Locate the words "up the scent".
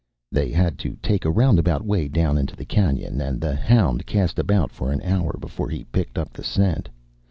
6.17-6.89